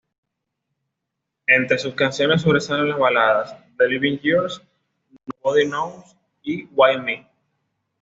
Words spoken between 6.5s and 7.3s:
"Why Me?".